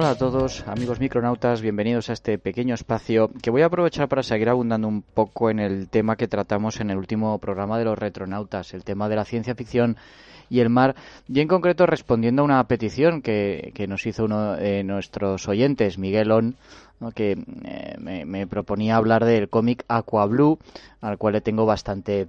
[0.00, 4.22] Hola a todos, amigos micronautas, bienvenidos a este pequeño espacio que voy a aprovechar para
[4.22, 7.98] seguir abundando un poco en el tema que tratamos en el último programa de los
[7.98, 9.98] retronautas, el tema de la ciencia ficción
[10.48, 10.96] y el mar,
[11.28, 16.32] y en concreto respondiendo a una petición que, nos hizo uno de nuestros oyentes, Miguel
[16.32, 16.56] On,
[17.14, 20.58] que eh, me, me, proponía hablar del cómic Aqua Blue,
[21.02, 22.26] al cual le tengo bastante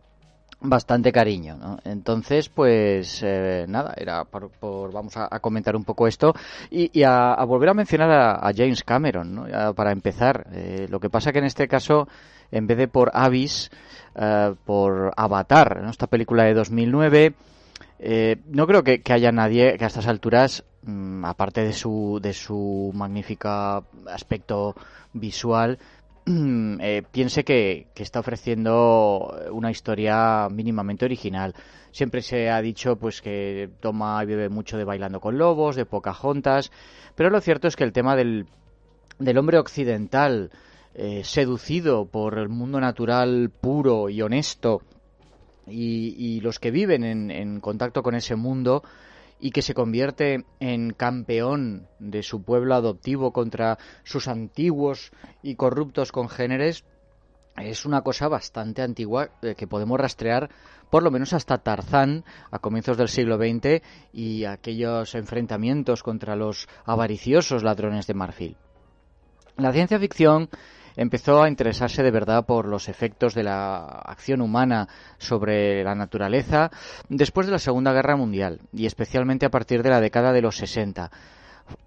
[0.61, 1.79] bastante cariño, ¿no?
[1.83, 6.33] Entonces, pues eh, nada, era por, vamos a, comentar un poco esto
[6.69, 9.73] y, a, volver a mencionar a, James Cameron, ¿no?
[9.73, 12.07] para empezar, eh, lo que pasa que en este caso,
[12.51, 13.71] en vez de por Avis,
[14.15, 15.89] eh, por Avatar, ¿no?
[15.89, 17.33] esta película de 2009,
[18.47, 22.91] no creo que, haya nadie que a estas alturas, mm, aparte de su, de su
[22.93, 24.75] magnífico aspecto
[25.13, 25.79] visual,
[26.25, 31.53] eh, piense que, está ofreciendo una historia mínimamente original.
[31.91, 35.85] Siempre se ha dicho pues que toma y bebe mucho de Bailando con Lobos, de
[35.85, 36.71] Pocahontas,
[37.15, 38.47] pero lo cierto es que el tema del,
[39.19, 40.51] del hombre occidental
[40.93, 44.81] eh, seducido por el mundo natural puro y honesto
[45.67, 48.83] y, los que viven en, en contacto con ese mundo
[49.41, 56.11] y que se convierte en campeón de su pueblo adoptivo contra sus antiguos y corruptos
[56.11, 56.85] congéneres,
[57.57, 60.49] es una cosa bastante antigua eh, que podemos rastrear
[60.89, 63.81] por lo menos hasta Tarzán a comienzos del siglo XX
[64.13, 68.57] y aquellos enfrentamientos contra los avariciosos ladrones de marfil.
[69.57, 70.49] La ciencia ficción
[71.01, 76.71] empezó a interesarse de verdad por los efectos de la acción humana sobre la naturaleza
[77.09, 80.57] después de la Segunda Guerra Mundial y especialmente a partir de la década de los
[80.57, 81.11] 60.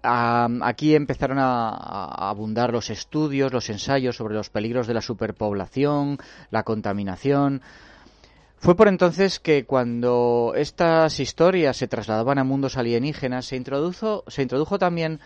[0.01, 6.17] Aquí empezaron a, abundar los estudios, los ensayos sobre los peligros de la superpoblación,
[6.49, 7.61] la contaminación.
[8.57, 14.41] Fue por entonces que cuando estas historias se trasladaban a mundos alienígenas se introdujo, se
[14.41, 15.19] introdujo también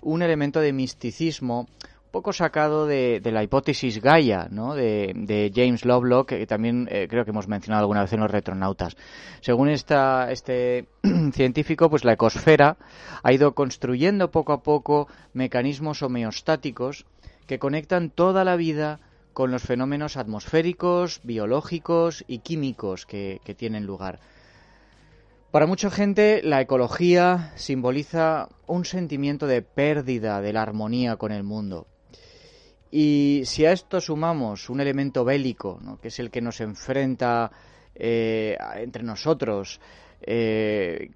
[0.00, 1.68] un elemento de misticismo
[2.16, 7.46] poco sacado de, la hipótesis Gaia, de, James Lovelock, que también eh, creo que hemos
[7.46, 8.96] mencionado alguna vez en los retronautas.
[9.42, 10.88] Según este
[11.34, 12.78] científico, pues la ecosfera
[13.22, 17.04] ha ido construyendo poco a poco mecanismos homeostáticos
[17.46, 19.00] que conectan toda la vida
[19.34, 24.20] con los fenómenos atmosféricos, biológicos y químicos que tienen lugar.
[25.50, 31.42] Para mucha gente, la ecología simboliza un sentimiento de pérdida de la armonía con el
[31.42, 31.86] mundo.
[32.90, 37.50] Y si a esto sumamos un elemento bélico, que es el que nos enfrenta
[37.94, 39.80] eh, entre nosotros,
[40.22, 41.10] eh,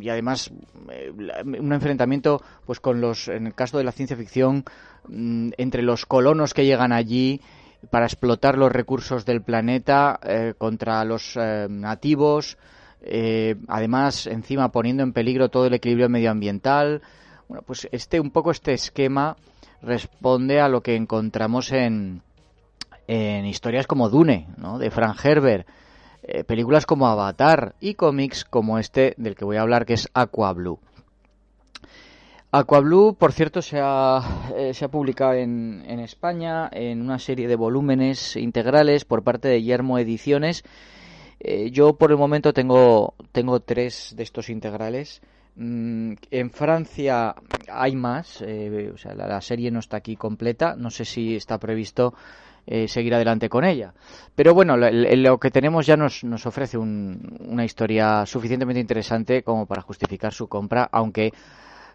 [0.00, 0.50] y además
[0.90, 4.64] eh, un enfrentamiento pues con los en el caso de la ciencia ficción
[5.08, 7.40] mm, entre los colonos que llegan allí
[7.90, 10.18] para explotar los recursos del planeta
[10.58, 12.58] contra los nativos
[13.68, 17.02] además encima poniendo en peligro todo el equilibrio medioambiental.
[17.48, 19.36] Bueno pues este un poco este esquema
[19.86, 22.22] responde a lo que encontramos en,
[23.06, 24.78] en historias como Dune, ¿no?
[24.78, 25.66] de Frank Herbert,
[26.22, 30.08] eh, películas como Avatar y cómics como este del que voy a hablar, que es
[30.12, 30.80] Aqua Blue.
[32.50, 37.48] Aqua Blue, por cierto, se ha, eh, se ha publicado en, España en una serie
[37.48, 40.64] de volúmenes integrales por parte de Yermo Ediciones.
[41.38, 43.14] Eh, yo por el momento tengo
[43.64, 45.20] tres de estos integrales.
[45.56, 47.34] Mm, en Francia
[47.72, 51.58] hay más, eh, o sea, la, serie no está aquí completa, no sé si está
[51.58, 52.12] previsto
[52.66, 53.94] eh, seguir adelante con ella.
[54.34, 59.80] Pero bueno, lo, que tenemos ya nos, nos ofrece una historia suficientemente interesante como para
[59.80, 61.32] justificar su compra, aunque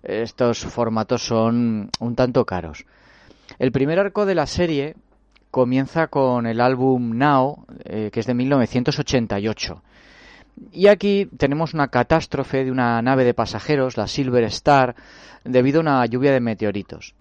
[0.02, 2.86] estos formatos son un tanto caros.
[3.60, 4.96] El primer arco de la serie
[5.52, 9.84] comienza con el álbum Now, eh, que es de 1988
[10.72, 14.96] y aquí tenemos una catástrofe de una nave de pasajeros, la Silver Star,
[15.44, 17.16] debido a una lluvia de meteoritos.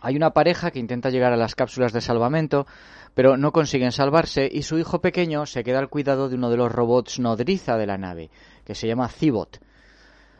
[0.00, 2.66] Hay una pareja que intenta llegar a las cápsulas de salvamento,
[3.14, 6.56] pero no consiguen salvarse y su hijo pequeño se queda al cuidado de uno de
[6.56, 8.30] los robots nodriza de la nave,
[8.64, 9.60] que se llama Cibot.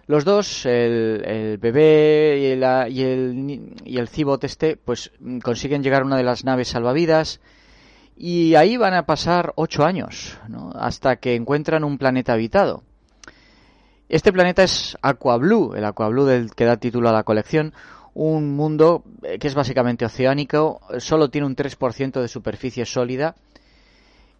[0.06, 5.12] Los dos, el, bebé y el, y y el Cibot este, pues
[5.42, 7.40] consiguen llegar a una de las naves salvavidas
[8.18, 10.36] y ahí van a pasar ocho años,
[10.74, 12.82] hasta que encuentran un planeta habitado.
[14.08, 17.72] Este planeta es Aquablue, el Aquablue del que da título a la colección,
[18.14, 23.36] un mundo eh, que es básicamente oceánico, solo tiene un 3% de superficie sólida,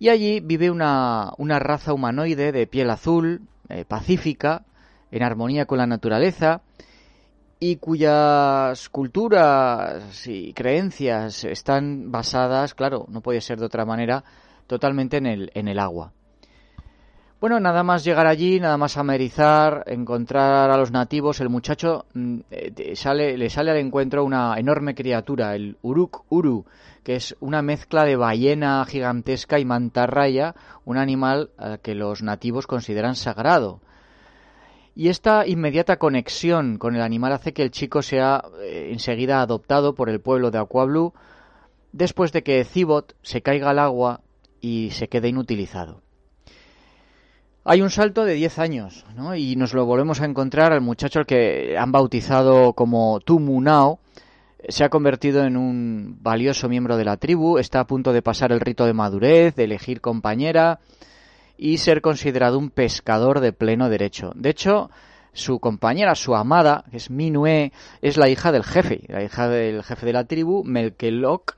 [0.00, 4.64] y allí vive una, una raza humanoide de piel azul, eh, pacífica,
[5.12, 6.62] en armonía con la naturaleza,
[7.60, 14.22] y cuyas culturas y creencias están basadas, claro, no puede ser de otra manera,
[14.66, 16.12] totalmente en el, en el agua.
[17.40, 22.38] Bueno, nada más llegar allí, nada más amerizar, encontrar a los nativos, el muchacho mm,
[22.50, 26.64] eh, sale, le sale al encuentro una enorme criatura, el Uruk Uru,
[27.04, 31.50] que es una mezcla de ballena gigantesca y mantarraya, un animal
[31.82, 33.80] que los nativos consideran sagrado.
[34.98, 39.94] Y esta inmediata conexión con el animal hace que el chico sea eh, enseguida adoptado
[39.94, 41.12] por el pueblo de Aquablu
[41.92, 44.22] después de que Cibot se caiga al agua
[44.60, 46.02] y se quede inutilizado.
[47.62, 49.36] Hay un salto de 10 años, ¿no?
[49.36, 54.00] Y nos lo volvemos a encontrar al muchacho al que han bautizado como Tumunao.
[54.68, 58.50] Se ha convertido en un valioso miembro de la tribu, está a punto de pasar
[58.50, 60.80] el rito de madurez, de elegir compañera,
[61.58, 64.32] y ser considerado un pescador de pleno derecho.
[64.36, 64.90] De hecho,
[65.32, 69.82] su compañera, su amada, que es Minue, es la hija del jefe, la hija del
[69.82, 71.56] jefe de la tribu, Melkelok.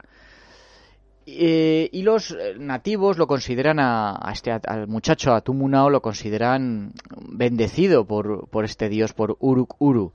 [1.26, 6.92] Eh, y los eh, nativos lo consideran a, este al muchacho a Tumunao lo consideran
[7.20, 10.12] bendecido por, por este dios por Uruk Uru.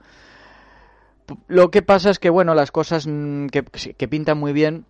[1.48, 4.86] Lo que pasa es que bueno las cosas mm, que, que pintan muy bien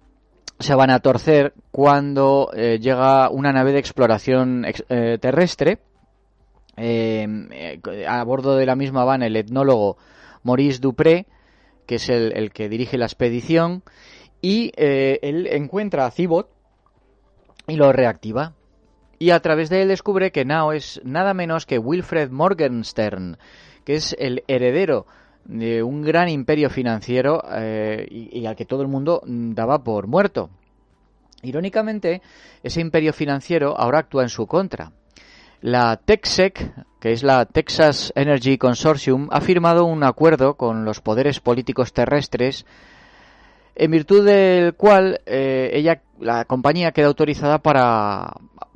[0.60, 5.80] se van a torcer cuando eh, llega una nave de exploración eh, terrestre.
[6.78, 9.98] Eh, a bordo de la misma van el etnólogo
[10.44, 11.26] Maurice Dupré,
[11.86, 13.84] que es el, que dirige la expedición,
[14.42, 16.50] y él encuentra a Cibot
[17.68, 18.54] y lo reactiva.
[19.18, 23.38] Y a través de él descubre que Nao es nada menos que Wilfred Morgenstern,
[23.86, 25.06] que es el heredero
[25.46, 30.50] de un gran imperio financiero eh, y, al que todo el mundo daba por muerto.
[31.44, 32.22] Irónicamente,
[32.64, 34.92] ese imperio financiero ahora actúa en su contra.
[35.62, 41.40] La TEXEC, que es la Texas Energy Consortium, ha firmado un acuerdo con los poderes
[41.40, 42.66] políticos terrestres
[43.76, 48.34] en virtud del cual eh, ella, la compañía queda autorizada para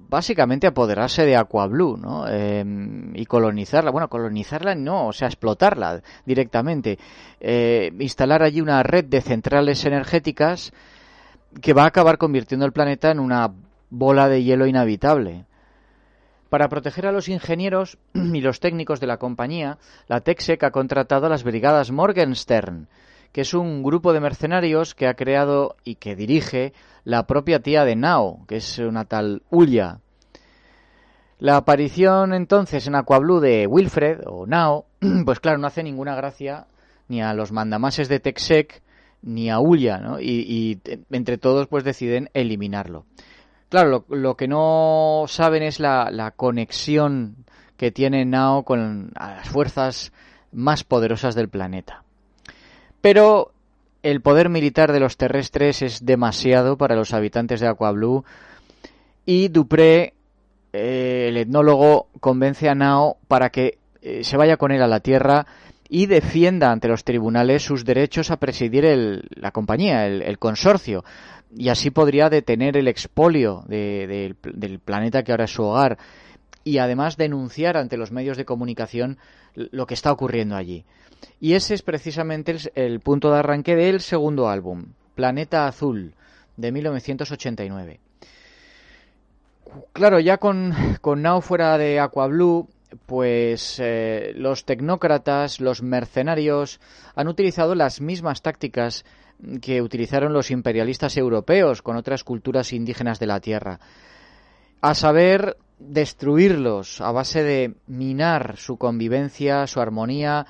[0.10, 2.28] básicamente apoderarse de Aquablue, ¿no?
[2.28, 3.92] Em, y colonizarla.
[3.92, 6.98] Bueno, colonizarla no, o sea, explotarla directamente.
[7.40, 10.74] Eh, instalar allí una red de centrales energéticas
[11.62, 13.54] que va a acabar convirtiendo el planeta en una
[13.90, 15.46] bola de hielo inhabitable.
[16.50, 19.78] Para proteger a los ingenieros y los técnicos de la compañía,
[20.08, 22.88] la TEXEC ha contratado a las brigadas Morgenstern,
[23.32, 26.74] que es un grupo de mercenarios que ha creado y que dirige
[27.10, 30.00] la propia tía de Nao, que es una tal Ulla.
[31.40, 34.86] La aparición entonces en Aquablue de Wilfred o Nao,
[35.26, 36.68] pues claro, no hace ninguna gracia
[37.08, 38.84] ni a los mandamases de Texec
[39.24, 40.22] ni a Ulla, ¿no?
[40.22, 40.80] Y,
[41.10, 43.06] entre todos pues deciden eliminarlo.
[43.70, 47.38] Claro, lo, que no saben es la, la, conexión
[47.76, 50.14] que tiene Nao con las fuerzas
[50.52, 52.04] más poderosas del planeta.
[53.02, 53.52] Pero
[54.04, 58.24] el poder militar de los terrestres es demasiado para los habitantes de Aquablue
[59.26, 60.14] y Dupré,
[60.74, 65.02] eh, el etnólogo, convence a Nao para que eh, se vaya con él a la
[65.02, 65.46] Tierra
[65.90, 71.04] y defienda ante los tribunales sus derechos a presidir la compañía, el, consorcio,
[71.56, 75.98] y así podría detener el expolio del planeta que ahora es su hogar
[76.70, 79.18] y además denunciar ante los medios de comunicación
[79.56, 80.86] lo que está ocurriendo allí.
[81.40, 86.14] Y ese es precisamente el, punto de arranque del segundo álbum, Planeta Azul,
[86.58, 88.00] de 1989.
[89.94, 92.68] Claro, ya con, con Now fuera de Aquablue,
[93.08, 96.80] pues eh, los tecnócratas, los mercenarios,
[97.16, 99.06] han utilizado las mismas tácticas
[99.60, 103.80] que utilizaron los imperialistas europeos con otras culturas indígenas de la Tierra.
[104.82, 110.46] A saber, destruirlos a base de minar su convivencia, su armonía,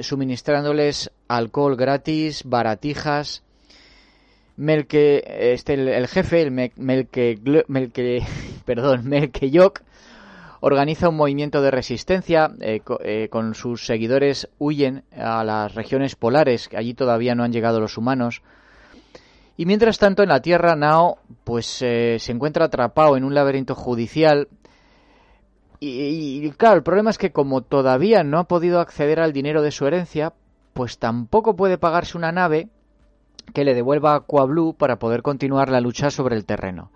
[0.00, 3.42] suministrándoles alcohol gratis, baratijas.
[4.56, 8.22] Melke, este, el, jefe, el Melke, Melke,
[8.64, 9.10] perdón,
[10.60, 12.50] organiza un movimiento de resistencia.
[12.60, 17.52] Eh, eh, con sus seguidores huyen a las regiones polares, que allí todavía no han
[17.52, 18.42] llegado los humanos.
[19.56, 24.48] Y mientras tanto, en la Tierra, Nao pues se encuentra atrapado en un laberinto judicial.
[25.80, 29.62] Y, y, claro, el problema es que como todavía no ha podido acceder al dinero
[29.62, 30.32] de su herencia,
[30.72, 32.68] pues tampoco puede pagarse una nave
[33.54, 36.90] que le devuelva a Aquablue para poder continuar la lucha sobre el terreno.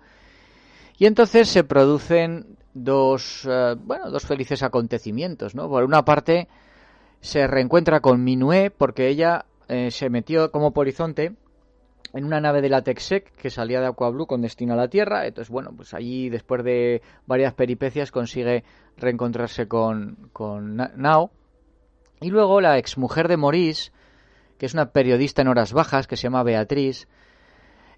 [0.97, 5.67] Y entonces se producen dos, eh, bueno, dos felices acontecimientos, ¿no?
[5.69, 6.47] Por una parte,
[7.21, 11.33] se reencuentra con Minué porque ella eh, se metió como polizonte
[12.13, 15.25] en una nave de la Texec que salía de Aquablue con destino a la Tierra.
[15.25, 18.63] Entonces, bueno, pues allí, después de varias peripecias, consigue
[18.97, 21.31] reencontrarse con, con Nao.
[22.21, 23.91] Y luego la exmujer de Maurice,
[24.57, 27.07] que es una periodista en horas bajas, que se llama Beatriz,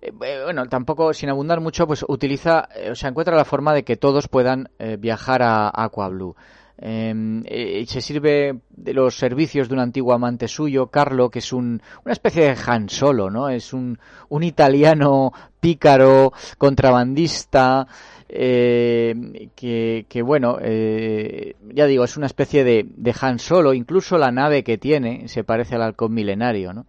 [0.05, 3.73] eh, eh, bueno, tampoco sin abundar mucho, pues utiliza, eh, o sea, encuentra la forma
[3.73, 4.69] de que todos puedan
[4.99, 6.35] viajar a, Aquablue.
[6.77, 7.43] Em,
[7.85, 12.13] se sirve de los servicios de un antiguo amante suyo, Carlo, que es un, una
[12.13, 13.49] especie de Han Solo, ¿no?
[13.49, 13.97] Es un,
[14.29, 17.87] un italiano pícaro, contrabandista,
[18.27, 24.63] que, que, bueno, ya digo, es una especie de, de Han Solo, incluso la nave
[24.63, 26.85] que tiene se parece al halcón milenario, ¿no?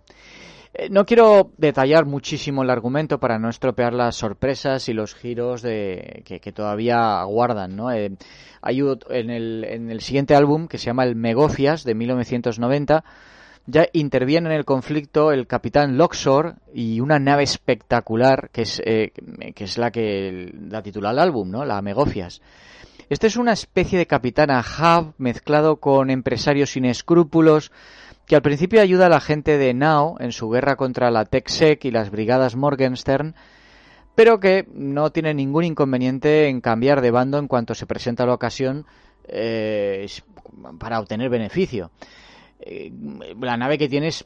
[0.78, 5.62] Eh, no quiero detallar muchísimo el argumento para no estropear las sorpresas y los giros
[5.62, 7.76] de, que, todavía aguardan.
[7.76, 7.90] ¿no?
[7.90, 8.12] Eh,
[8.61, 8.80] hay
[9.11, 13.04] en, el, en el siguiente álbum, que se llama El Megofias, de 1990,
[13.66, 19.12] ya interviene en el conflicto el capitán Loxor y una nave espectacular que es, eh,
[19.76, 21.64] la que da titula al álbum, ¿no?
[21.64, 22.42] la Megofias.
[23.09, 27.71] Este es una especie de capitán hub mezclado con empresarios sin escrúpulos
[28.26, 31.85] que al principio ayuda a la gente de Nao en su guerra contra la TechSec
[31.85, 33.35] y las brigadas Morgenstern,
[34.16, 38.35] pero que no tiene ningún inconveniente en cambiar de bando en cuanto se presenta la
[38.35, 38.85] ocasión
[39.28, 40.06] eh,
[40.80, 41.90] para obtener beneficio.
[42.59, 42.90] Eh,
[43.40, 44.25] la nave que tiene es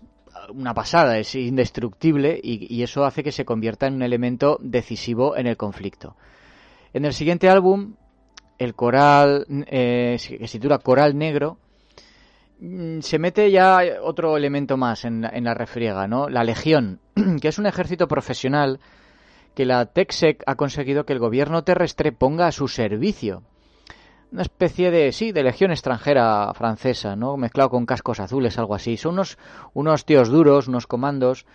[0.55, 5.47] una pasada, es indestructible y, eso hace que se convierta en un elemento decisivo en
[5.47, 6.17] el conflicto.
[6.95, 7.95] En el siguiente álbum,
[8.59, 11.59] el coral, eh, que se titula Coral Negro,
[13.01, 16.29] se mete ya otro elemento más en, la refriega, ¿no?
[16.29, 17.01] La Legión,
[17.41, 18.81] que es un ejército profesional
[19.55, 23.43] que la TECSEC ha conseguido que el gobierno terrestre ponga a su servicio.
[24.31, 27.37] Una especie de, sí, de legión extranjera francesa, ¿no?
[27.37, 28.97] Mezclado con cascos azules, algo así.
[28.97, 29.39] Son unos,
[29.75, 31.47] unos tíos duros, unos comandos.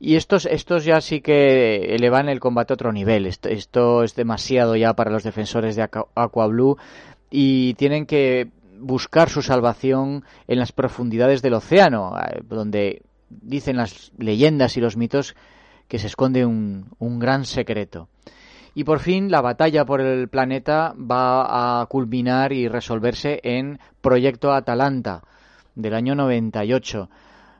[0.00, 3.26] Y estos, estos ya sí que elevan el combate a otro nivel.
[3.26, 6.78] Esto, esto es demasiado ya para los defensores de Aqua Blue
[7.30, 14.12] y tienen que buscar su salvación en las profundidades del océano, eh, donde dicen las
[14.18, 15.36] leyendas y los mitos
[15.88, 18.08] que se esconde un, gran secreto.
[18.74, 24.52] Y por fin la batalla por el planeta va a culminar y resolverse en Proyecto
[24.52, 25.22] Atalanta
[25.74, 27.10] del año 98.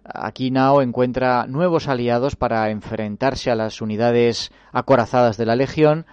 [0.05, 6.07] Aquí Nao encuentra nuevos aliados para enfrentarse a las unidades acorazadas de la Legión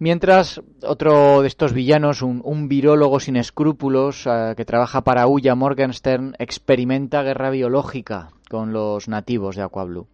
[0.00, 5.56] Mientras otro de estos villanos, un, un virólogo sin escrúpulos eh, que trabaja para Uya
[5.56, 10.06] Morgenstern, experimenta guerra biológica con los nativos de Aquablue.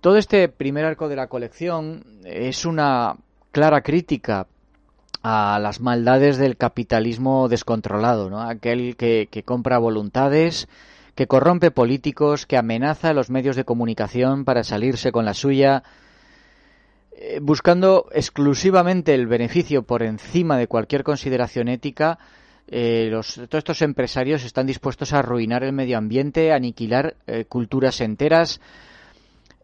[0.00, 3.16] Todo este primer arco de la colección es una
[3.52, 4.48] clara crítica
[5.22, 8.42] a las maldades del capitalismo descontrolado, ¿no?
[8.42, 10.68] aquel que, que compra voluntades,
[11.14, 15.82] que corrompe políticos, que amenaza a los medios de comunicación para salirse con la suya,
[17.40, 22.18] buscando exclusivamente el beneficio por encima de cualquier consideración ética,
[22.68, 28.60] eh, todos estos empresarios están dispuestos a arruinar el medio ambiente, aniquilar eh, culturas enteras.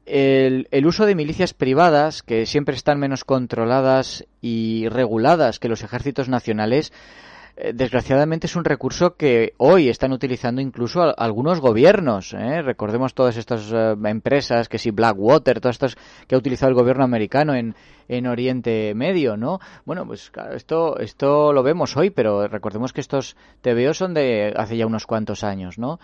[0.05, 6.29] El, uso de milicias privadas, que siempre están menos controladas y reguladas que los ejércitos
[6.29, 12.33] nacionales, eh, desgraciadamente es un recurso que hoy están utilizando incluso algunos gobiernos.
[12.33, 12.63] ¿eh?
[12.63, 17.05] Recordemos todas estas eh, empresas, que si Blackwater, todas estas que ha utilizado el gobierno
[17.05, 17.75] americano en,
[18.09, 19.59] en Oriente Medio, ¿no?
[19.85, 24.55] Bueno, pues claro, esto, esto lo vemos hoy, pero recordemos que estos TVO son de
[24.57, 26.01] hace ya unos cuantos años, ¿no?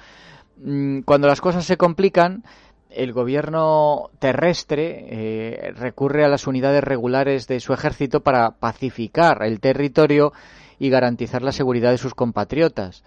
[0.59, 2.45] Mm, cuando las cosas se complican,
[2.91, 10.33] el gobierno terrestre recurre a las unidades regulares de su ejército para pacificar el territorio
[10.79, 13.05] y garantizar la seguridad de sus compatriotas.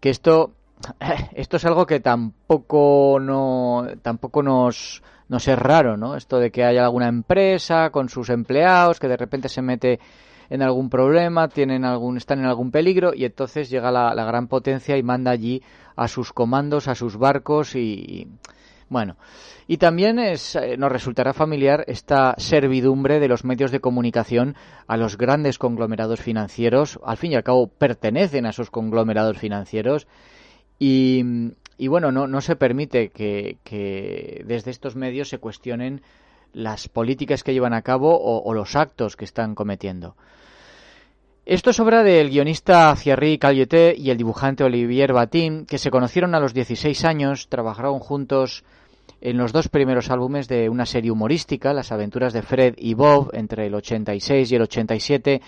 [0.00, 0.52] Que esto,
[1.34, 6.16] esto es algo que tampoco, no, tampoco nos, nos es raro, ¿no?
[6.16, 10.00] Esto de que haya alguna empresa con sus empleados que de repente se mete
[10.50, 14.48] en algún problema, tienen algún, están en algún peligro y entonces llega la, la gran
[14.48, 15.62] potencia y manda allí
[15.94, 18.28] a sus comandos, a sus barcos y,
[18.88, 19.16] Bueno,
[19.66, 24.96] y también es, eh, nos resultará familiar esta servidumbre de los medios de comunicación a
[24.96, 26.98] los grandes conglomerados financieros.
[27.04, 30.06] Al fin y al cabo, pertenecen a esos conglomerados financieros.
[30.78, 31.22] Y,
[31.88, 36.02] bueno, no, se permite que, desde estos medios se cuestionen
[36.52, 40.16] las políticas que llevan a cabo o los actos que están cometiendo.
[41.48, 46.34] Esto es obra del guionista Thierry Calleté y el dibujante Olivier Batin, que se conocieron
[46.34, 48.64] a los 16 años, trabajaron juntos
[49.22, 53.30] en los dos primeros álbumes de una serie humorística, Las aventuras de Fred y Bob,
[53.32, 55.40] entre el 86 y el 87,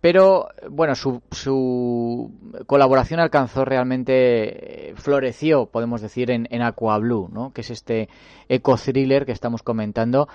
[0.00, 2.32] pero bueno, su, su
[2.66, 7.52] colaboración alcanzó realmente, eh, floreció, podemos decir, en, en ¿no?
[7.54, 8.08] que es este
[8.48, 10.26] eco-thriller que estamos comentando,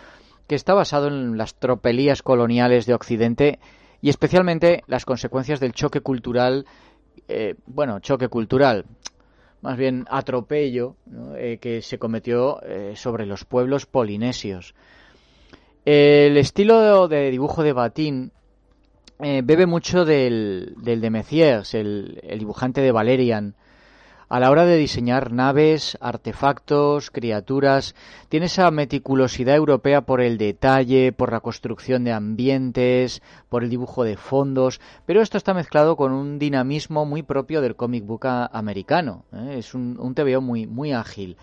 [0.47, 3.59] que está basado en las tropelías coloniales de Occidente
[4.01, 6.65] y especialmente las consecuencias del choque cultural,
[7.27, 8.85] eh, bueno, choque cultural,
[9.61, 10.95] más bien atropello
[11.35, 14.73] eh, que se cometió eh, sobre los pueblos polinesios.
[15.85, 18.31] El estilo de, dibujo de Batín
[19.19, 23.55] bebe mucho del, del de Messiers, el, el, dibujante de Valerian,
[24.31, 27.95] a la hora de diseñar naves, artefactos, criaturas,
[28.29, 34.05] tiene esa meticulosidad europea por el detalle, por la construcción de ambientes, por el dibujo
[34.05, 39.25] de fondos, pero esto está mezclado con un dinamismo muy propio del comic book americano.
[39.33, 39.55] ¿eh?
[39.57, 41.35] Es un, un muy, muy ágil.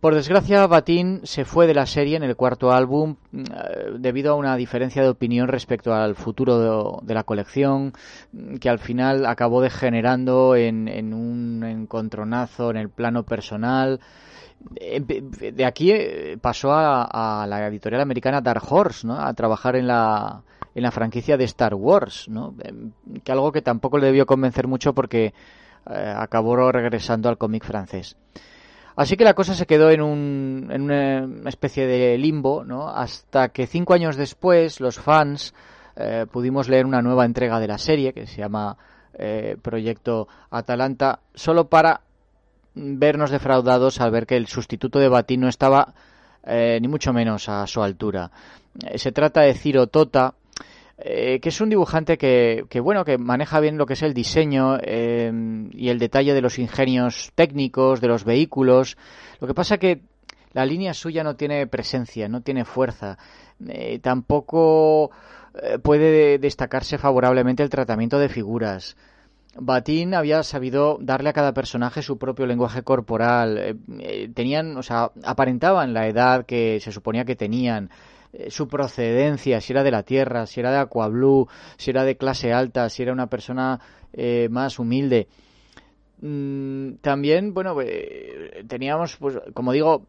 [0.00, 4.36] Por desgracia, Batín se fue de la serie en el cuarto álbum eh, debido a
[4.36, 7.92] una diferencia de opinión respecto al futuro de, la colección,
[8.60, 13.98] que al final acabó degenerando en, un encontronazo en el plano personal.
[14.60, 19.18] De aquí eh, pasó a, la editorial americana Dark Horse, ¿no?
[19.20, 20.42] a trabajar en la,
[20.76, 22.54] en la franquicia de Star Wars, ¿no?
[23.24, 25.34] Que algo que tampoco le debió convencer mucho porque
[25.90, 28.16] eh, acabó regresando al cómic francés.
[28.98, 32.88] Así que la cosa se quedó en, un, en una especie de limbo, ¿no?
[32.88, 35.54] Hasta que cinco años después los fans
[35.94, 38.76] eh, pudimos leer una nueva entrega de la serie que se llama
[39.14, 42.00] eh, Proyecto Atalanta, solo para
[42.74, 45.94] vernos defraudados al ver que el sustituto de Batín no estaba
[46.42, 48.32] eh, ni mucho menos a su altura.
[48.96, 50.34] se trata de Ciro Tota,
[51.00, 54.78] eh, que es un dibujante que, bueno, que maneja bien lo que es el diseño
[54.82, 55.30] eh,
[55.70, 58.96] y el detalle de los ingenios técnicos, de los vehículos.
[59.40, 60.02] Lo que pasa que
[60.52, 63.16] la línea suya no tiene presencia, no tiene fuerza.
[63.68, 65.10] Eh, tampoco
[65.82, 68.96] puede destacarse favorablemente el tratamiento de figuras.
[69.56, 73.78] Batín había sabido darle a cada personaje su propio lenguaje corporal.
[74.34, 77.90] tenían, o sea, aparentaban la edad que se suponía que tenían.
[78.32, 82.16] Eh, su procedencia, si era de la tierra, si era de Aquablue, si era de
[82.16, 83.80] clase alta, si era una persona
[84.12, 85.28] eh, más humilde.
[86.20, 90.06] Mm, también, bueno, eh, teníamos, pues, como digo,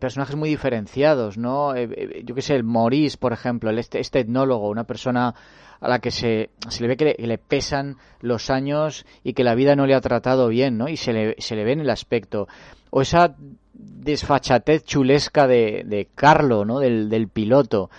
[0.00, 1.76] personajes muy diferenciados, ¿no?
[1.76, 5.34] yo qué sé, el Maurice, por ejemplo, el este, este, etnólogo, una persona
[5.80, 9.54] a la que se, se le ve que le, pesan los años y que la
[9.54, 10.88] vida no le ha tratado bien, ¿no?
[10.88, 12.48] Y se le, se le ve en el aspecto.
[12.90, 13.34] O esa
[13.72, 16.80] desfachatez chulesca de, de Carlo, ¿no?
[16.80, 17.90] Del, del, piloto.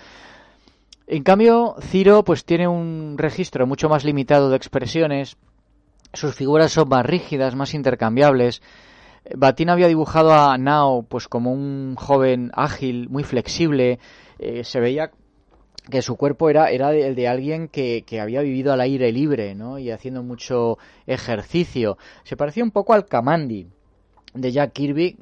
[1.07, 5.37] En cambio, Ciro pues tiene un registro mucho más limitado de expresiones,
[6.13, 8.61] sus figuras son más rígidas, más intercambiables.
[9.35, 13.99] Batín había dibujado a Nao pues como un joven ágil, muy flexible,
[14.39, 15.11] eh, se veía
[15.89, 19.55] que su cuerpo era, era el de alguien que, que, había vivido al aire libre,
[19.55, 19.79] ¿no?
[19.79, 21.97] Y haciendo mucho ejercicio.
[22.23, 23.67] Se parecía un poco al Kamandi
[24.33, 25.17] de Jack Kirby,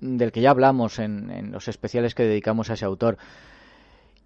[0.00, 3.16] del que ya hablamos en, los especiales que dedicamos a ese autor.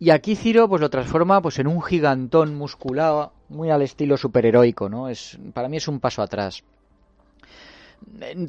[0.00, 4.88] Y aquí Ciro pues lo transforma pues en un gigantón musculado, muy al estilo superheroico,
[4.88, 5.08] ¿no?
[5.08, 6.62] Es para mí es un paso atrás.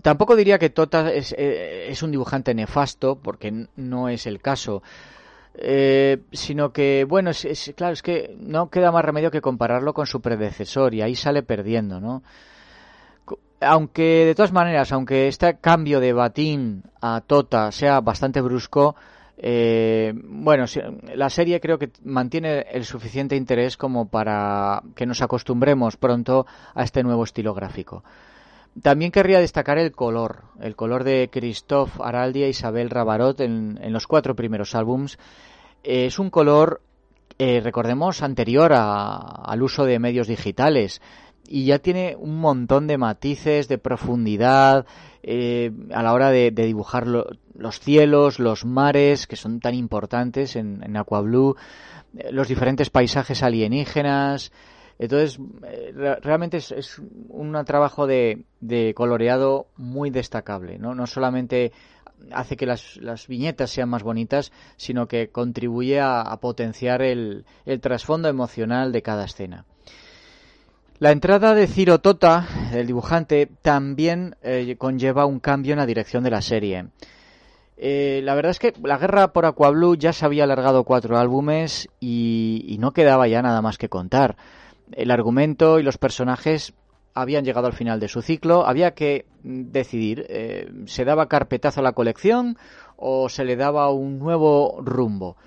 [0.04, 4.84] Tampoco diría que Tota es, eh, un dibujante nefasto, porque no es el caso.
[5.56, 10.06] Eh, sino que, bueno, es, claro, es que no queda más remedio que compararlo con
[10.06, 12.24] su predecesor y ahí sale perdiendo, ¿no?
[13.62, 18.96] Aunque de todas maneras, aunque este cambio de Batín a Tota sea bastante brusco,
[19.42, 20.66] eh, bueno,
[21.16, 26.46] la serie creo que mantiene el suficiente interés como para que nos acostumbremos pronto
[26.76, 28.04] a este nuevo estilo gráfico.
[28.82, 34.08] También querría destacar el color, el color de Christophe Araldi e Isabel Rabarot en, los
[34.08, 35.18] cuatro primeros álbums.
[35.84, 36.82] es un color,
[37.38, 41.02] eh, recordemos, anterior al uso de medios digitales
[41.48, 44.86] y ya tiene un montón de matices, de profundidad
[45.24, 50.82] eh, a la hora de, dibujar los cielos, los mares, que son tan importantes en,
[50.84, 51.56] en Aquablue,
[52.18, 54.52] eh, los diferentes paisajes alienígenas.
[54.98, 60.94] Entonces, eh, realmente es, un trabajo de, de, coloreado muy destacable, ¿no?
[60.94, 61.72] No solamente
[62.32, 67.46] hace que las, viñetas sean más bonitas, sino que contribuye a, potenciar el
[67.82, 69.66] trasfondo emocional de cada escena.
[71.00, 76.26] La entrada de Ciro Tota, el dibujante, también eh, conlleva un cambio en la dirección
[76.26, 76.88] de la serie.
[77.78, 81.88] Eh, la verdad es que la guerra por Aquablue ya se había alargado cuatro álbumes
[82.02, 84.36] y, no quedaba ya nada más que contar.
[84.92, 86.74] El argumento y los personajes
[87.14, 91.84] habían llegado al final de su ciclo, había que decidir, eh, ¿se daba carpetazo a
[91.84, 92.58] la colección
[92.98, 95.38] o se le daba un nuevo rumbo?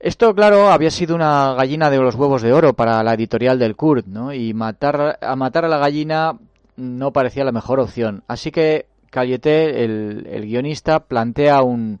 [0.00, 3.76] Esto, claro, había sido una gallina de los huevos de oro para la editorial del
[3.76, 4.32] Kurt, ¿no?
[4.32, 6.38] Y matar a matar a la gallina
[6.76, 8.24] no parecía la mejor opción.
[8.26, 11.98] Así que Calieté, el, guionista, plantea un,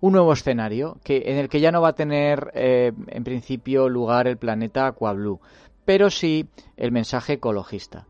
[0.00, 3.88] un, nuevo escenario que, en el que ya no va a tener eh, en principio
[3.88, 5.40] lugar el planeta Aquablue,
[5.84, 8.06] pero sí el mensaje ecologista.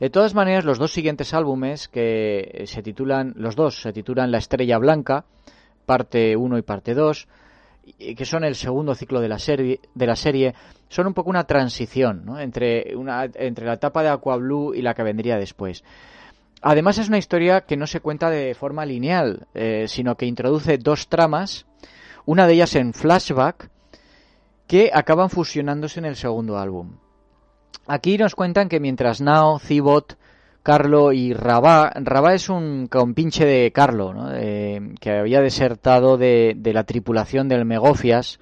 [0.00, 4.38] De todas maneras, los dos siguientes álbumes que se titulan, los dos se titulan La
[4.38, 5.24] Estrella Blanca,
[5.86, 7.26] parte 1 y parte 2,
[8.16, 10.54] que son el segundo ciclo de la serie, de la serie
[10.88, 15.02] son un poco una transición entre, una, entre la etapa de Aquablue y la que
[15.02, 15.84] vendría después.
[16.62, 20.78] Además es una historia que no se cuenta de forma lineal, eh, sino que introduce
[20.78, 21.66] dos tramas,
[22.24, 23.70] una de ellas en flashback,
[24.66, 26.96] que acaban fusionándose en el segundo álbum.
[27.86, 30.18] Aquí nos cuentan que mientras Nao, Cibot,
[30.66, 37.48] Carlo y Rabá, Rabá es un compinche de Carlo, que había desertado de, la tripulación
[37.48, 38.40] del Megofias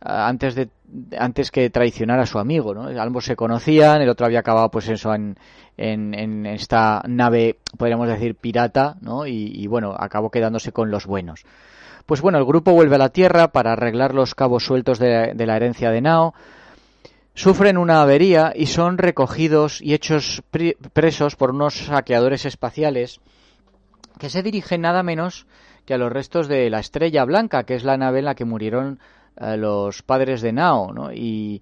[0.00, 0.70] ah, antes de
[1.18, 2.88] antes que traicionar a su amigo, ¿no?
[2.98, 5.36] Ambos se conocían, el otro había acabado pues eso en,
[5.76, 9.26] en, esta nave, podríamos decir, pirata, ¿no?
[9.26, 11.44] Y, bueno, acabó quedándose con los buenos.
[12.06, 15.56] Pues bueno, el grupo vuelve a la Tierra para arreglar los cabos sueltos de, la
[15.56, 16.32] herencia de Nao.
[17.34, 20.42] Sufren una avería y son recogidos y hechos
[20.92, 23.20] presos por unos saqueadores espaciales
[24.18, 25.46] que se dirigen nada menos
[25.86, 28.44] que a los restos de la Estrella Blanca, que es la nave en la que
[28.44, 29.00] murieron
[29.36, 31.60] eh, los padres de Nao, y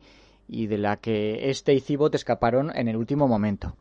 [0.49, 3.77] de la que este y Cibot escaparon en el último momento.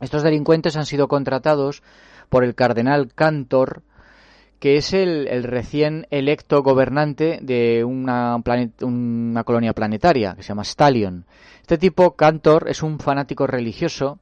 [0.00, 1.82] Estos delincuentes han sido contratados
[2.28, 3.82] por el cardenal Cantor,
[4.58, 8.36] que es el, recién electo gobernante de una,
[8.82, 11.24] una, colonia planetaria que se llama Stallion.
[11.60, 14.18] Este tipo, Cantor, es un fanático religioso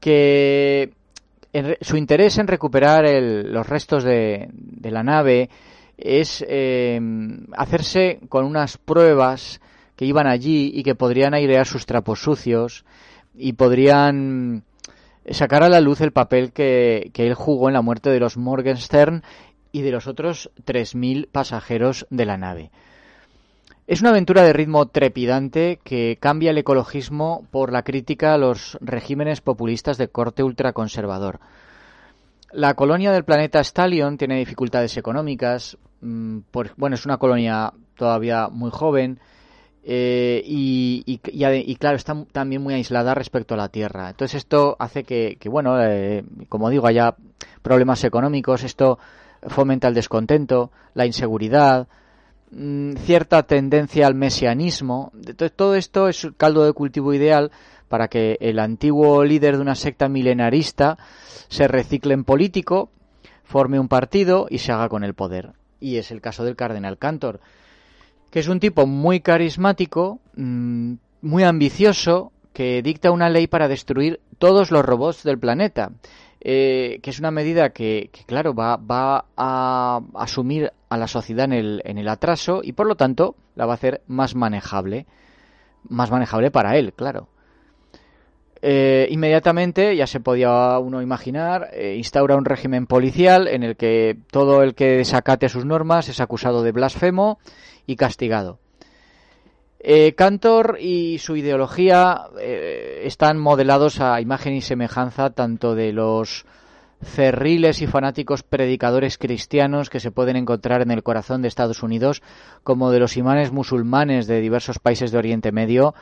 [0.00, 0.92] que
[1.80, 4.48] su interés en recuperar los restos de,
[4.82, 5.48] la nave
[5.96, 7.00] es eh,
[7.56, 9.60] hacerse con unas pruebas
[9.96, 12.84] que iban allí y que podrían airear sus trapos sucios
[13.34, 14.64] y podrían
[15.30, 19.22] sacar a la luz el papel que, él jugó en la muerte de los Morgenstern
[19.72, 22.70] y de los otros 3.000 pasajeros de la nave.
[23.86, 28.78] Es una aventura de ritmo trepidante que cambia el ecologismo por la crítica a los
[28.80, 31.40] regímenes populistas de corte ultraconservador.
[32.52, 36.38] La colonia del planeta Stallion tiene dificultades económicas, mm,
[36.76, 39.20] bueno, es una colonia todavía muy joven,
[39.88, 41.18] eh, y,
[41.78, 44.10] claro, está también muy aislada respecto a la Tierra.
[44.10, 47.14] Entonces esto hace que, bueno, eh, como digo, haya
[47.62, 48.98] problemas económicos, esto
[49.46, 51.86] fomenta el descontento, la inseguridad,
[52.50, 55.12] mm, cierta tendencia al mesianismo.
[55.14, 57.52] Entonces, todo esto es caldo de cultivo ideal
[57.88, 60.98] para que el antiguo líder de una secta milenarista
[61.46, 62.90] se recicle en político,
[63.44, 65.52] forme un partido y se haga con el poder.
[65.78, 67.38] Y es el caso del cardenal Cantor
[68.30, 74.20] que es un tipo muy carismático, mm, muy ambicioso, que dicta una ley para destruir
[74.38, 75.92] todos los robots del planeta.
[76.40, 81.52] Eh, que es una medida que, claro, va, va, a asumir a la sociedad en
[81.52, 85.06] el, en el atraso y por lo tanto la va a hacer más manejable.
[85.88, 87.28] Más manejable para él, claro.
[88.68, 94.18] Eh, inmediatamente, ya se podía uno imaginar, eh, instaura un régimen policial en el que
[94.32, 97.38] todo el que desacate sus normas es acusado de blasfemo
[97.86, 98.58] y castigado.
[99.78, 102.22] Eh, Cantor y su ideología
[103.04, 106.44] están modelados a imagen y semejanza tanto de los
[107.04, 112.20] cerriles y fanáticos predicadores cristianos que se pueden encontrar en el corazón de Estados Unidos,
[112.64, 115.94] como de los imanes musulmanes de diversos países de Oriente Medio,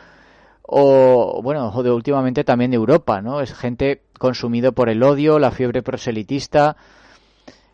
[0.67, 3.41] o bueno, de últimamente también de Europa, ¿no?
[3.41, 6.77] Es gente consumido por el odio, la fiebre proselitista,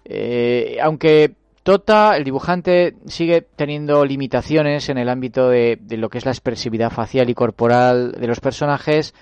[0.04, 6.24] eh, aunque Tota, el dibujante, sigue teniendo limitaciones en el ámbito de, lo que es
[6.24, 9.14] la expresividad facial y corporal de los personajes.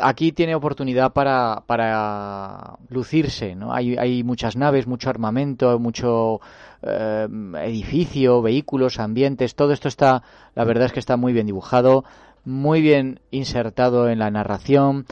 [0.00, 3.74] Aquí tiene oportunidad para, para lucirse, ¿no?
[3.74, 6.40] Hay, hay muchas naves, mucho armamento, mucho
[6.82, 7.26] eh,
[7.64, 10.22] edificio, vehículos, ambientes, todo esto está,
[10.54, 12.04] la verdad es que está muy bien dibujado,
[12.44, 15.06] muy bien insertado en la narración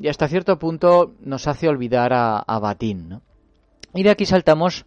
[0.00, 3.22] y hasta cierto punto nos hace olvidar a, a Batín, ¿no?
[3.94, 4.86] Y de aquí saltamos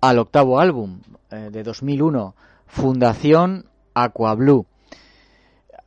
[0.00, 1.00] al octavo álbum
[1.30, 2.34] eh, de 2001,
[2.66, 4.66] Fundación Aquablue.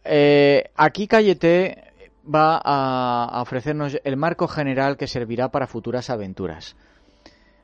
[0.03, 6.75] Eh, aquí Cayete va a, ofrecernos el marco general que servirá para futuras aventuras.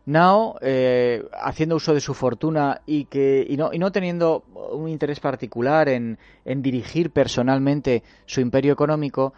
[0.06, 4.88] Nao, eh, haciendo uso de su fortuna y, que, y, no, y no teniendo un
[4.88, 9.34] interés particular en, en dirigir personalmente su imperio económico,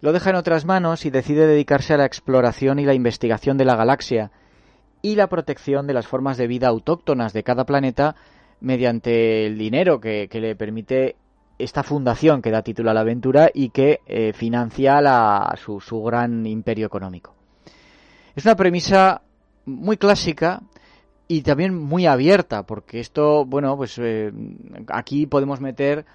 [0.00, 3.64] lo deja en otras manos y decide dedicarse a la exploración y la investigación de
[3.64, 4.30] la galaxia
[5.02, 8.14] y la protección de las formas de vida autóctonas de cada planeta
[8.60, 11.16] mediante el dinero que, le permite
[11.58, 15.00] esta fundación que da título a la aventura y que eh, financia
[15.56, 17.34] su, su gran imperio económico.
[18.34, 19.22] Es una premisa
[19.66, 20.62] muy clásica
[21.28, 24.32] y también muy abierta, porque esto, bueno, pues eh,
[24.88, 26.06] aquí podemos meter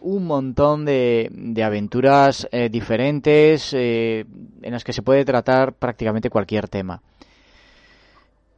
[0.00, 4.26] un montón de, de aventuras eh, diferentes eh,
[4.62, 7.00] en las que se puede tratar prácticamente cualquier tema.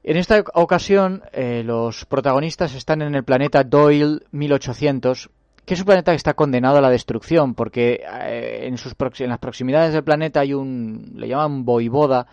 [0.03, 1.23] En esta ocasión,
[1.65, 5.29] los protagonistas están en el planeta Doyle 1800,
[5.67, 9.39] que es un planeta que está condenado a la destrucción, porque en, sus en las
[9.39, 12.27] proximidades del planeta hay un, le llaman voivoda,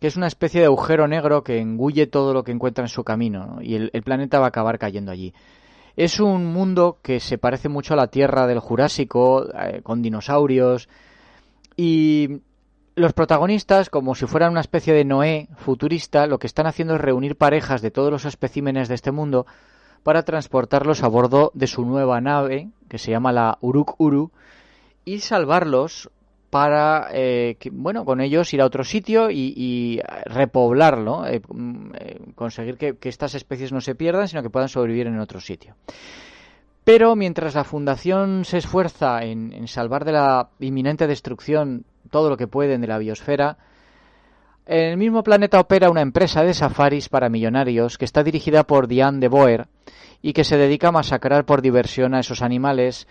[0.00, 3.04] que es una especie de agujero negro que engulle todo lo que encuentra en su
[3.04, 5.34] camino y el, planeta va a acabar cayendo allí.
[5.96, 10.88] Es un mundo que se parece mucho a la Tierra del Jurásico, eh, con dinosaurios
[11.76, 12.40] y
[12.94, 17.00] los protagonistas, como si fueran una especie de Noé futurista, lo que están haciendo es
[17.00, 19.46] reunir parejas de todos los especímenes de este mundo
[20.02, 24.30] para transportarlos a bordo de su nueva nave, que se llama la Uruk Uru,
[25.04, 26.10] y salvarlos
[26.50, 32.76] para, eh, bueno, con ellos ir a otro sitio y, repoblarlo, eh, mm, eh, conseguir
[32.76, 35.74] que, estas especies no se pierdan, sino que puedan sobrevivir en otro sitio.
[36.84, 42.46] Pero mientras la Fundación se esfuerza en, salvar de la inminente destrucción todo lo que
[42.46, 43.58] pueden de la biosfera,
[44.64, 48.86] en el mismo planeta opera una empresa de safaris para millonarios que está dirigida por
[48.86, 49.66] Diane de Boer
[50.22, 53.06] y que se dedica a masacrar por diversión a esos animales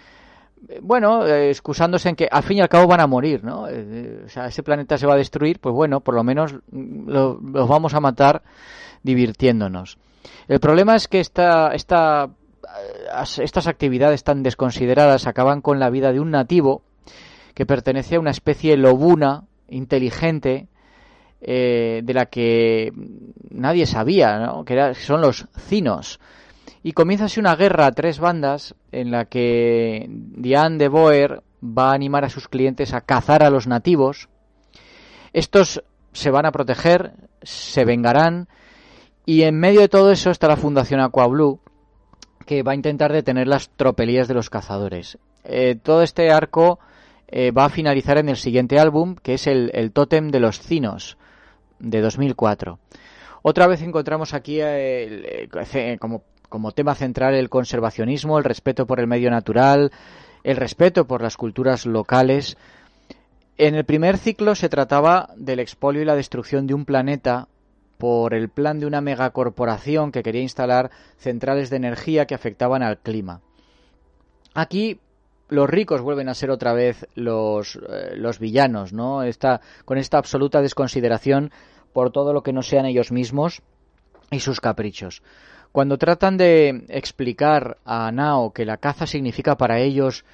[0.81, 3.67] bueno, eh, excusándose en que al fin y al cabo van a morir, ¿no?
[3.69, 7.09] Eh, o sea, ese planeta se va a destruir, pues bueno, por lo menos mm,
[7.09, 8.43] los vamos a matar
[9.03, 9.97] divirtiéndonos.
[10.47, 16.11] El problema es que esta, esta, eh, estas actividades tan desconsideradas acaban con la vida
[16.11, 16.81] de un nativo
[17.53, 20.67] que pertenece a una especie lobuna, inteligente,
[21.39, 22.91] de la que
[23.51, 24.65] nadie sabía, ¿no?
[24.65, 26.19] que son los cinos
[26.87, 31.91] y comienza así una guerra a tres bandas en la que Diane de Boer va
[31.91, 34.29] a animar a sus clientes a cazar a los nativos.
[35.33, 38.47] Estos se van a proteger, se vengarán
[39.25, 41.59] y en medio de todo eso está la Fundación Aquablue
[42.45, 45.17] que va a intentar detener las tropelías de los cazadores.
[45.43, 46.79] Eh, todo este arco
[47.27, 50.61] eh, va a finalizar en el siguiente álbum que es el, el Tótem de los
[50.61, 51.17] Cinos
[51.79, 52.79] de 2004.
[53.41, 54.59] Otra vez encontramos aquí
[55.99, 59.91] como como tema central el conservacionismo, el respeto por el medio natural,
[60.43, 62.57] el respeto por las culturas locales.
[63.57, 67.47] En el primer ciclo se trataba del expolio y la destrucción de un planeta
[67.97, 72.99] por el plan de una megacorporación que quería instalar centrales de energía que afectaban al
[72.99, 73.41] clima.
[74.53, 74.99] Aquí
[75.49, 79.23] los ricos vuelven a ser otra vez los, eh, los villanos, ¿no?
[79.23, 81.51] Esta, con esta absoluta desconsideración
[81.93, 83.61] por todo lo que no sean ellos mismos
[84.29, 85.23] y sus caprichos.
[85.71, 90.25] Cuando tratan de explicar a Nao que la caza significa para ellos,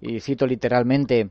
[0.00, 1.30] y cito literalmente,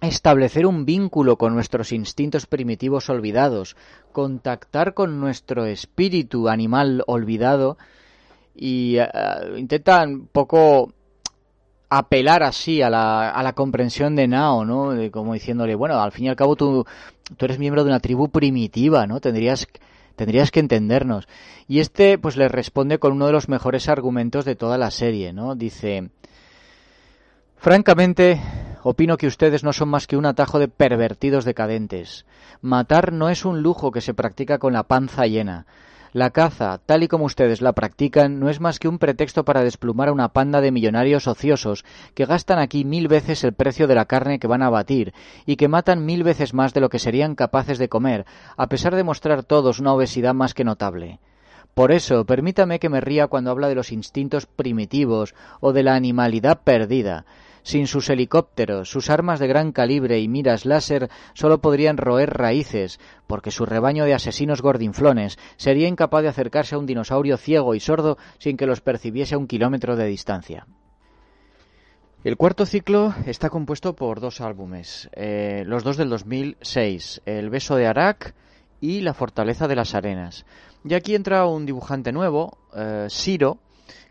[0.00, 3.76] establecer un vínculo con nuestros instintos primitivos olvidados,
[4.12, 7.78] contactar con nuestro espíritu animal olvidado,
[8.54, 9.08] y eh,
[9.56, 10.92] intentan un poco
[11.88, 14.90] apelar así a la, a la comprensión de Nao, ¿no?
[14.90, 16.84] De, como diciéndole, bueno, al fin y al cabo tú,
[17.36, 19.20] tú eres miembro de una tribu primitiva, ¿no?
[19.20, 19.68] Tendrías
[20.16, 21.28] tendrías que entendernos.
[21.68, 25.32] Y este pues le responde con uno de los mejores argumentos de toda la serie,
[25.32, 25.54] ¿no?
[25.54, 26.10] Dice,
[27.56, 28.40] francamente,
[28.82, 32.26] opino que ustedes no son más que un atajo de pervertidos decadentes.
[32.60, 35.66] Matar no es un lujo que se practica con la panza llena.
[36.16, 39.62] La caza, tal y como ustedes la practican, no es más que un pretexto para
[39.62, 43.96] desplumar a una panda de millonarios ociosos que gastan aquí mil veces el precio de
[43.96, 45.12] la carne que van a batir
[45.44, 48.24] y que matan mil veces más de lo que serían capaces de comer,
[48.56, 51.20] a pesar de mostrar todos una obesidad más que notable.
[51.74, 55.96] Por eso, permítame que me ría cuando habla de los instintos primitivos o de la
[55.96, 57.26] animalidad perdida.
[57.66, 63.00] Sin sus helicópteros, sus armas de gran calibre y miras láser solo podrían roer raíces,
[63.26, 67.80] porque su rebaño de asesinos gordinflones sería incapaz de acercarse a un dinosaurio ciego y
[67.80, 70.68] sordo sin que los percibiese a un kilómetro de distancia.
[72.22, 77.74] El cuarto ciclo está compuesto por dos álbumes, eh, los dos del 2006, El beso
[77.74, 78.36] de Arak
[78.80, 80.46] y la fortaleza de las arenas.
[80.84, 83.58] Y aquí entra un dibujante nuevo, eh, Siro,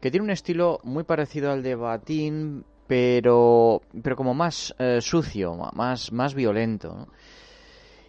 [0.01, 5.55] que tiene un estilo muy parecido al de Batín, pero, pero como más eh, sucio,
[5.73, 7.07] más, más violento.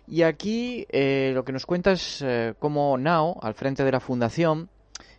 [0.08, 2.24] Y aquí eh, lo que nos cuenta es
[2.58, 4.68] cómo Nao, al frente de la fundación,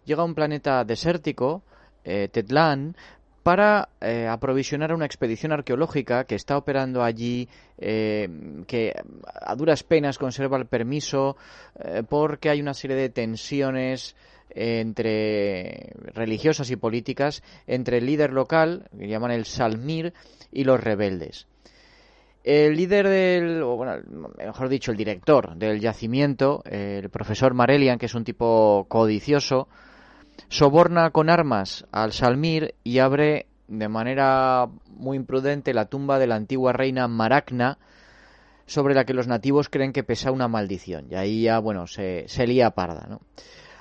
[0.05, 1.63] llega a un planeta desértico,
[2.03, 2.95] Tetlán,
[3.47, 8.27] para eh, aprovisionar una expedición arqueológica que está operando allí, eh,
[8.67, 11.37] que a duras penas conserva el permiso
[11.79, 14.17] eh, porque hay una serie de tensiones
[14.49, 20.13] entre religiosas y políticas entre el líder local, que llaman el Salmir,
[20.51, 21.47] y los rebeldes.
[22.43, 23.93] El líder del, o bueno,
[24.37, 29.69] mejor dicho, el director del yacimiento, el profesor Marelian, que es un tipo codicioso,
[30.49, 36.35] soborna con armas al Salmir y abre de manera muy imprudente la tumba de la
[36.35, 37.77] antigua reina Maracna,
[38.65, 41.07] sobre la que los nativos creen que pesa una maldición.
[41.09, 43.21] Y ahí ya, bueno, se, se lía parda, ¿no?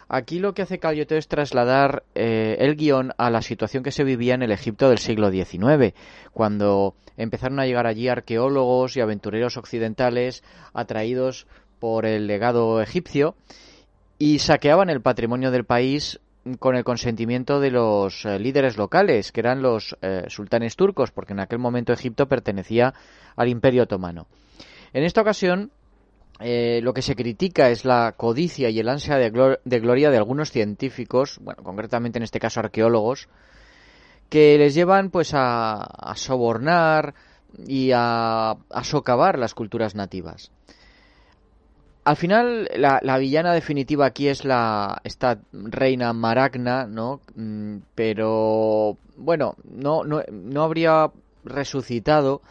[0.08, 4.04] Aquí lo que hace Calioto es trasladar eh, el guion a la situación que se
[4.04, 5.94] vivía en el Egipto del siglo XIX,
[6.32, 11.48] cuando empezaron a llegar allí arqueólogos y aventureros occidentales atraídos
[11.80, 13.34] por el legado egipcio
[14.16, 16.20] y saqueaban el patrimonio del país
[16.58, 21.32] con el consentimiento de los eh, líderes locales, que eran los eh, sultanes turcos, porque
[21.32, 22.94] en aquel momento Egipto pertenecía
[23.36, 24.26] al Imperio Otomano.
[24.92, 25.72] En esta ocasión,
[26.38, 30.50] eh, lo que se critica es la codicia y el ansia de, gloria de algunos
[30.50, 33.28] científicos, bueno, concretamente en este caso arqueólogos,
[34.28, 37.14] que les llevan pues a, sobornar
[37.66, 40.50] y a, a socavar las culturas nativas.
[42.06, 47.20] Al final, la, villana definitiva aquí es la esta reina Maragna, ¿no?
[47.34, 51.10] Mm, pero, bueno, no, no, no habría
[51.42, 52.42] resucitado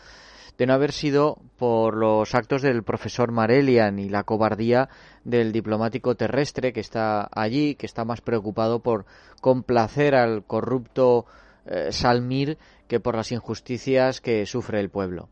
[0.58, 4.90] de no haber sido por los actos del profesor Marelian y la cobardía
[5.24, 9.06] del diplomático terrestre que está allí, que está más preocupado por
[9.40, 11.28] complacer al corrupto
[11.66, 12.58] eh, Salmir
[12.90, 15.30] que por las injusticias que sufre el pueblo.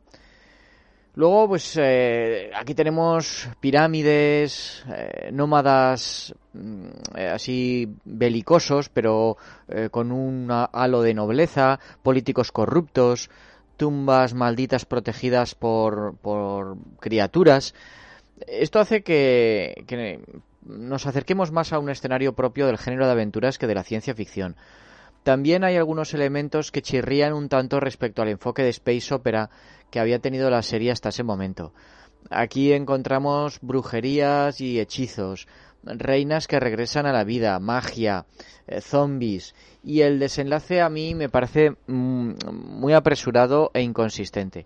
[1.15, 9.38] Luego, pues eh, aquí tenemos pirámides, eh, nómadas mm, eh, así belicosos, pero
[9.91, 13.30] con un halo de nobleza, políticos corruptos,
[13.78, 17.73] tumbas malditas protegidas por, por criaturas.
[18.47, 20.19] Esto hace que, que
[20.65, 24.13] nos acerquemos más a un escenario propio del género de aventuras que de la ciencia
[24.13, 24.56] ficción.
[25.23, 29.49] También hay algunos elementos que chirrían un tanto respecto al enfoque de Space Opera
[29.93, 31.71] que había tenido la serie hasta ese momento.
[32.32, 35.47] Aquí encontramos brujerías y hechizos,
[35.84, 38.25] reinas que regresan a la vida, magia,
[38.65, 39.53] eh, zombies
[39.84, 44.65] y el desenlace a mí me parece mm, muy apresurado e inconsistente.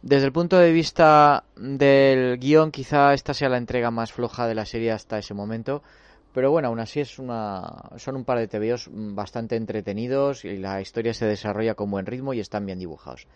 [0.00, 4.54] Desde el punto de vista del guion, quizá esta sea la entrega más floja de
[4.54, 5.82] la serie hasta ese momento,
[6.32, 10.80] pero bueno, aún así es una, son un par de TVOs bastante entretenidos y la
[10.80, 13.26] historia se desarrolla con buen ritmo y están bien dibujados.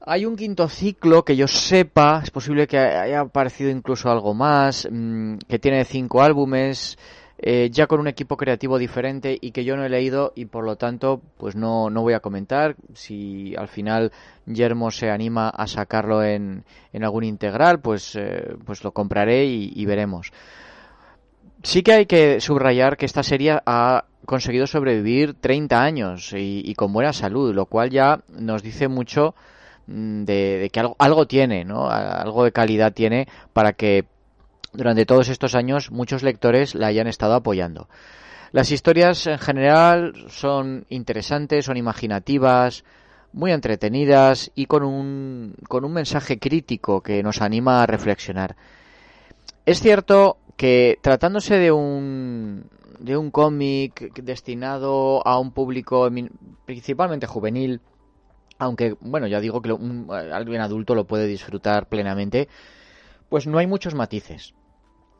[0.00, 4.86] Hay un quinto ciclo que yo sepa, es posible que haya aparecido incluso algo más,
[4.90, 6.98] mm, que tiene cinco álbumes,
[7.38, 10.64] eh, ya con un equipo creativo diferente y que yo no he leído y por
[10.64, 12.76] lo tanto pues no, no voy a comentar.
[12.94, 14.12] Si al final
[14.46, 19.84] Yermo se anima a sacarlo en, en algún integral, pues, eh, pues lo compraré y,
[19.84, 20.32] veremos.
[21.62, 26.74] Sí que hay que subrayar que esta serie ha conseguido sobrevivir 30 años y, y
[26.74, 29.34] con buena salud, lo cual ya nos dice mucho
[29.86, 31.88] Mm, de, que algo, algo tiene, ¿no?
[31.90, 34.06] Algo de calidad tiene para que
[34.72, 37.88] durante todos estos años muchos lectores la hayan estado apoyando.
[38.52, 42.84] Las historias en general son interesantes, son imaginativas,
[43.32, 48.56] muy entretenidas y con un, con un mensaje crítico que nos anima a reflexionar.
[49.66, 52.70] Es cierto que tratándose de un,
[53.00, 56.08] de un cómic destinado a un público
[56.64, 57.80] principalmente juvenil,
[58.58, 62.48] aunque bueno, ya digo que un, alguien adulto lo puede disfrutar plenamente,
[63.28, 64.54] pues no hay muchos matices.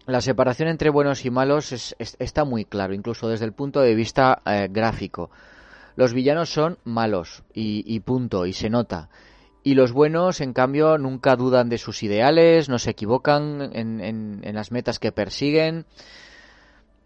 [0.06, 4.42] La separación entre buenos y malos está muy claro, incluso desde el punto de vista
[4.44, 5.30] eh, gráfico.
[5.96, 9.08] Los villanos son malos y, punto, y se nota.
[9.62, 14.00] Y los buenos, en cambio, nunca dudan de sus ideales, no se equivocan en,
[14.42, 15.86] en las metas que persiguen.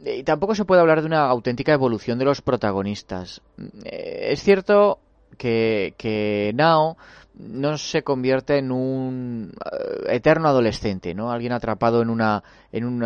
[0.01, 3.43] Y tampoco se puede hablar de una auténtica evolución de los protagonistas.
[3.85, 5.01] Eh, es cierto
[5.37, 6.97] que, que Nao
[7.39, 11.31] no se convierte en un eh, eterno adolescente, ¿no?
[11.31, 13.05] Alguien atrapado en una en un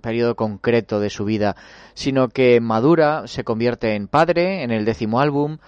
[0.00, 1.56] periodo concreto de su vida,
[1.94, 5.58] sino que madura, se convierte en padre en el décimo álbum,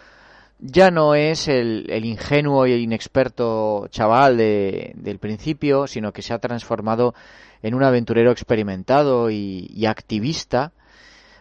[0.61, 7.15] ya no es el, ingenuo e inexperto chaval del principio, sino que se ha transformado
[7.63, 10.73] en un aventurero experimentado y, activista.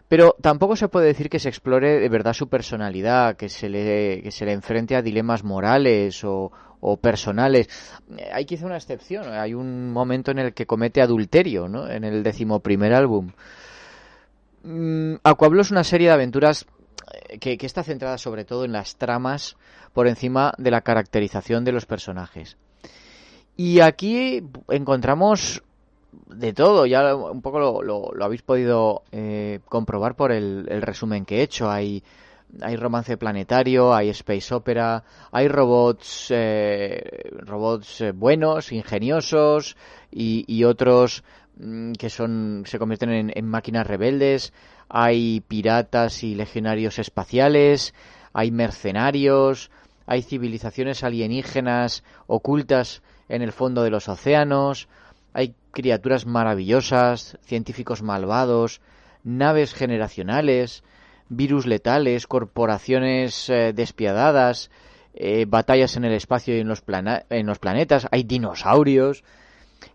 [0.10, 4.22] Pero tampoco se puede decir que se explore de verdad su personalidad, que se le,
[4.24, 6.52] que se le enfrente a dilemas morales o,
[7.00, 7.70] personales.
[8.34, 9.32] Hay quizá una excepción.
[9.32, 11.88] Hay un momento en el que comete adulterio, ¿no?
[11.88, 13.32] En el decimoprimer álbum.
[14.64, 15.16] Mm,
[15.60, 16.66] es una serie de aventuras
[17.40, 19.58] que, está centrada sobre todo en las tramas
[19.94, 22.58] por encima de la caracterización de los personajes.
[23.56, 25.64] Y aquí encontramos
[26.28, 31.44] de todo, ya un poco lo, habéis podido eh, comprobar por el, resumen que he
[31.44, 31.70] hecho.
[31.70, 32.04] Hay,
[32.62, 39.78] hay romance planetario, hay space opera, hay robots, eh, robots eh, buenos, ingeniosos
[40.12, 41.24] y, otros
[41.58, 44.54] mm, que son se convierten en máquinas rebeldes
[44.90, 47.94] hay piratas y legionarios espaciales,
[48.34, 49.70] hay mercenarios,
[50.08, 54.90] hay civilizaciones alienígenas ocultas en el fondo de los océanos,
[55.40, 58.82] hay criaturas maravillosas, científicos malvados,
[59.24, 60.84] naves generacionales,
[61.30, 64.70] virus letales, corporaciones eh, despiadadas,
[65.14, 66.84] eh, batallas en el espacio y en los,
[67.30, 69.24] en los planetas, hay dinosaurios,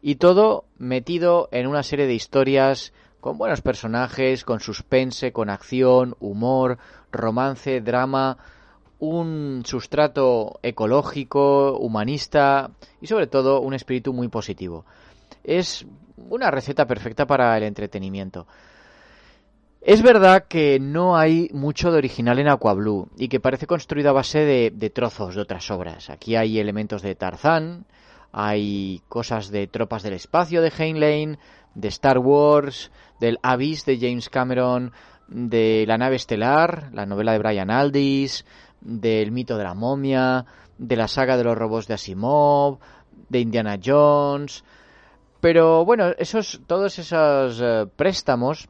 [0.00, 6.16] y todo metido en una serie de historias con buenos personajes, con suspense, con acción,
[6.20, 6.78] humor,
[7.12, 8.38] romance, drama,
[8.98, 12.70] un sustrato ecológico, humanista
[13.02, 14.86] y sobre todo un espíritu muy positivo.
[15.44, 15.86] Es
[16.16, 18.46] una receta perfecta para el entretenimiento.
[19.80, 24.14] Es verdad que no hay mucho de original en Aquablue y que parece construido a
[24.14, 26.08] base de, de trozos de otras obras.
[26.08, 27.84] Aquí hay elementos de Tarzán,
[28.32, 31.38] hay cosas de Tropas del Espacio de Heinlein,
[31.74, 32.90] de Star Wars,
[33.20, 34.92] del Abyss de James Cameron,
[35.28, 38.44] de La nave estelar, la novela de Brian Aldiss,
[38.80, 40.46] del mito de la momia,
[40.78, 42.78] de la saga de los robots de Asimov,
[43.28, 44.64] de Indiana Jones.
[45.44, 48.66] Pero bueno, esos, todos esos eh, préstamos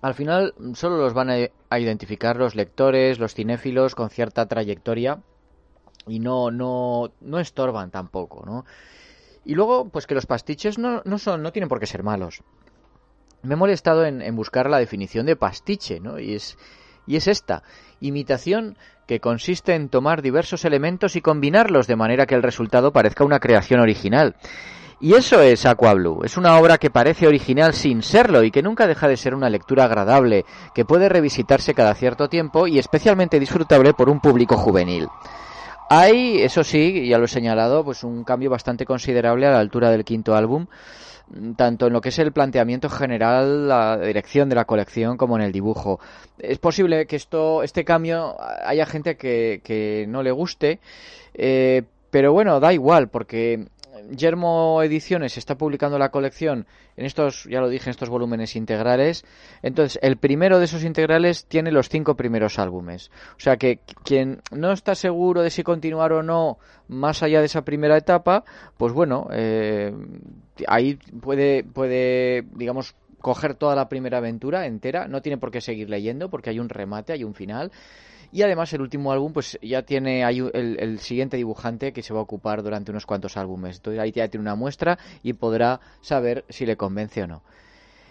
[0.00, 5.18] al final solo los van a, identificar los lectores, los cinéfilos con cierta trayectoria
[6.06, 8.64] y no, no, no estorban tampoco, ¿no?
[9.44, 12.40] Y luego, pues que los pastiches no, no son, no tienen por qué ser malos
[13.42, 16.20] me he molestado en, buscar la definición de pastiche, ¿no?
[16.20, 16.56] Y es,
[17.06, 17.62] y es esta,
[18.00, 18.76] imitación
[19.06, 23.40] que consiste en tomar diversos elementos y combinarlos de manera que el resultado parezca una
[23.40, 24.36] creación original.
[24.98, 26.22] Y eso es Aqua Blue.
[26.24, 29.50] Es una obra que parece original sin serlo y que nunca deja de ser una
[29.50, 35.08] lectura agradable, que puede revisitarse cada cierto tiempo y especialmente disfrutable por un público juvenil.
[35.90, 39.90] Hay, eso sí, ya lo he señalado, pues un cambio bastante considerable a la altura
[39.90, 40.66] del quinto álbum,
[41.56, 45.42] tanto en lo que es el planteamiento general, la dirección de la colección, como en
[45.42, 46.00] el dibujo.
[46.38, 50.80] Es posible que esto, este cambio haya gente que, que no le guste,
[51.34, 53.66] eh, pero bueno, da igual, porque
[54.10, 59.24] Yermo Ediciones está publicando la colección en estos, ya lo dije, en estos volúmenes integrales.
[59.62, 63.10] Entonces, el primero de esos integrales tiene los cinco primeros álbumes.
[63.36, 67.46] O sea que quien no está seguro de si continuar o no más allá de
[67.46, 68.44] esa primera etapa,
[68.76, 69.92] pues bueno, eh,
[70.66, 75.08] ahí puede, puede, digamos, coger toda la primera aventura entera.
[75.08, 77.72] No tiene por qué seguir leyendo porque hay un remate, hay un final.
[78.36, 82.22] Y además el último álbum pues ya tiene el, siguiente dibujante que se va a
[82.22, 83.76] ocupar durante unos cuantos álbumes.
[83.76, 87.42] Entonces ahí ya tiene una muestra y podrá saber si le convence o no.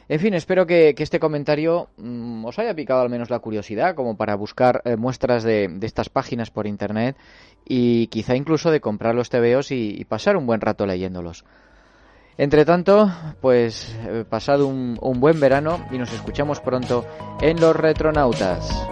[0.10, 4.18] En fin, espero que, este comentario mm, os haya picado al menos la curiosidad como
[4.18, 7.16] para buscar eh, muestras de, estas páginas por internet
[7.64, 11.46] y quizá incluso de comprar los TVOs y, pasar un buen rato leyéndolos.
[12.40, 13.12] Entre tanto,
[13.42, 17.06] pues eh, pasado un buen verano y nos escuchamos pronto
[17.42, 18.88] en los Retronautas.